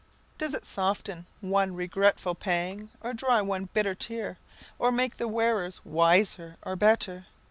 Does 0.39 0.55
it 0.55 0.65
soften 0.65 1.27
one 1.41 1.75
regretful 1.75 2.33
pang, 2.33 2.89
or 3.01 3.13
dry 3.13 3.39
one 3.43 3.65
bitter 3.71 3.93
tear, 3.93 4.39
or 4.79 4.91
make 4.91 5.17
the 5.17 5.27
wearers 5.27 5.79
wiser 5.85 6.57
or 6.63 6.75
better? 6.75 7.27